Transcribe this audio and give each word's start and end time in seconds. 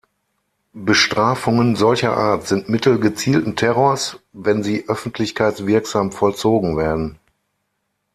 Bestrafungen 0.73 1.75
solcher 1.75 2.17
Art 2.17 2.47
sind 2.47 2.69
Mittel 2.69 2.97
gezielten 2.99 3.55
Terrors, 3.55 4.17
wenn 4.33 4.63
sie 4.63 4.89
öffentlichkeitswirksam 4.89 6.11
vollzogen 6.11 6.75
werden. 6.75 7.19